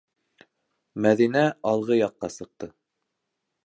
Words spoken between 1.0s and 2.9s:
-Мәҙинә алғы яҡҡа сыҡты.